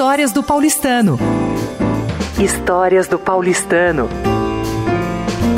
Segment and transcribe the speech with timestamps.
[0.00, 1.18] Histórias do Paulistano.
[2.42, 4.08] Histórias do Paulistano.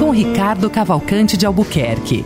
[0.00, 2.24] Com Ricardo Cavalcante de Albuquerque.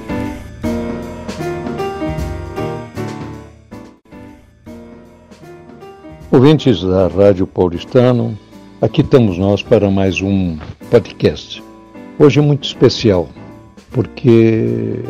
[6.33, 8.35] Ouvintes da Rádio Paulistano,
[8.81, 10.57] aqui estamos nós para mais um
[10.91, 11.63] podcast.
[12.19, 13.29] Hoje é muito especial,
[13.91, 15.05] porque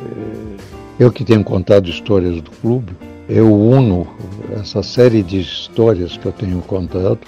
[0.98, 2.96] eu que tenho contado histórias do clube,
[3.28, 4.08] eu uno
[4.60, 7.18] essa série de histórias que eu tenho contado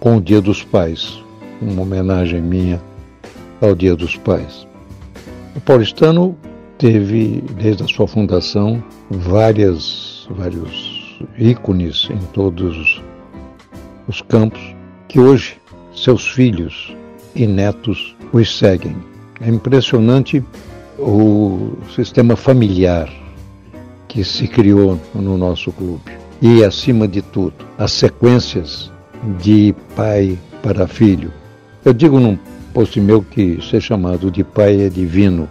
[0.00, 1.22] com o Dia dos Pais,
[1.60, 2.82] uma homenagem minha
[3.60, 4.66] ao Dia dos Pais.
[5.54, 6.36] O paulistano
[6.78, 13.00] teve, desde a sua fundação, várias, vários ícones em todos
[14.08, 14.74] os campos
[15.06, 15.60] que hoje
[15.94, 16.96] seus filhos
[17.36, 18.96] e netos os seguem.
[19.40, 20.42] É impressionante
[20.98, 23.08] o sistema familiar
[24.08, 26.21] que se criou no nosso clube.
[26.42, 28.90] E, acima de tudo, as sequências
[29.38, 31.32] de pai para filho.
[31.84, 32.36] Eu digo num
[32.74, 35.48] post meu que ser chamado de pai é divino.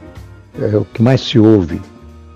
[0.59, 1.79] É o que mais se ouve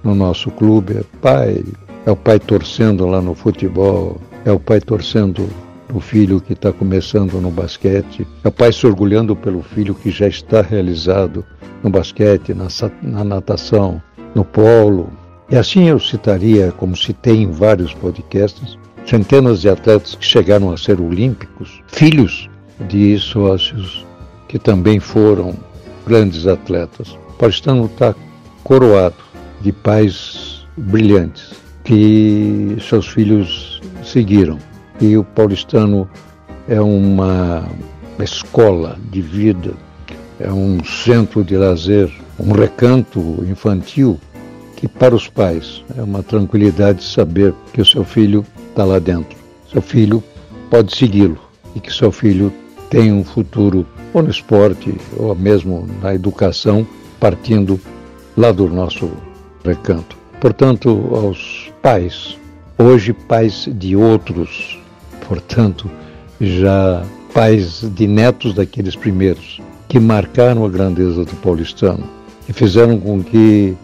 [0.02, 0.94] no nosso clube.
[0.94, 1.66] É pai,
[2.06, 5.50] é o pai torcendo lá no futebol, é o pai torcendo
[5.94, 10.10] o filho que está começando no basquete, é o pai se orgulhando pelo filho que
[10.12, 11.46] já está realizado
[11.84, 12.68] no basquete, na,
[13.02, 14.02] na natação,
[14.34, 15.10] no polo,
[15.50, 20.78] e assim eu citaria, como citei em vários podcasts, centenas de atletas que chegaram a
[20.78, 22.50] ser olímpicos, filhos
[22.88, 24.06] de sócios
[24.48, 25.54] que também foram
[26.06, 27.18] grandes atletas.
[27.30, 28.16] O paulistano está
[28.64, 29.16] coroado
[29.62, 34.58] de pais brilhantes que seus filhos seguiram.
[35.00, 36.10] E o paulistano
[36.68, 37.70] é uma
[38.20, 39.74] escola de vida,
[40.40, 44.20] é um centro de lazer, um recanto infantil
[44.86, 49.36] que para os pais é uma tranquilidade saber que o seu filho está lá dentro.
[49.72, 50.24] Seu filho
[50.70, 51.40] pode segui-lo
[51.74, 52.54] e que seu filho
[52.88, 53.84] tem um futuro
[54.14, 56.86] ou no esporte ou mesmo na educação,
[57.20, 57.80] partindo
[58.38, 59.10] lá do nosso
[59.64, 60.16] recanto.
[60.40, 62.38] Portanto, aos pais,
[62.78, 64.80] hoje pais de outros,
[65.28, 65.90] portanto,
[66.40, 72.08] já pais de netos daqueles primeiros, que marcaram a grandeza do paulistano
[72.48, 73.76] e fizeram com que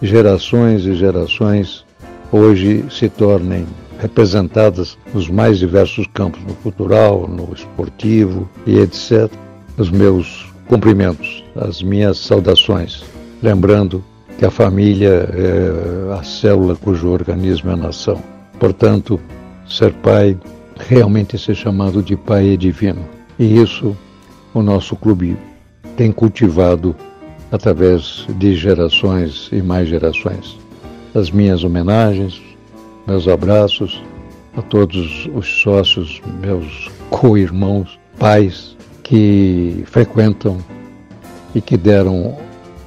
[0.00, 1.84] gerações e gerações
[2.30, 3.66] hoje se tornem
[3.98, 9.30] representadas nos mais diversos campos, no cultural, no esportivo e etc.
[9.76, 13.02] Os meus cumprimentos, as minhas saudações,
[13.42, 14.04] lembrando
[14.38, 18.22] que a família é a célula cujo organismo é a nação.
[18.58, 19.20] Portanto,
[19.68, 20.36] ser pai,
[20.88, 23.04] realmente ser chamado de pai é divino.
[23.38, 23.96] E isso
[24.54, 25.36] o nosso clube
[25.96, 26.94] tem cultivado
[27.50, 30.58] através de gerações e mais gerações.
[31.14, 32.40] As minhas homenagens,
[33.06, 34.02] meus abraços
[34.56, 40.58] a todos os sócios, meus co-irmãos, pais que frequentam
[41.54, 42.36] e que deram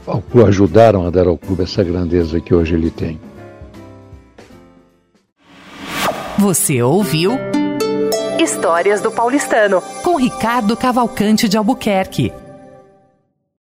[0.06, 3.20] ao clube, ajudaram a dar ao clube essa grandeza que hoje ele tem.
[6.38, 7.38] Você ouviu
[8.40, 12.34] Histórias do Paulistano com Ricardo Cavalcante de Albuquerque.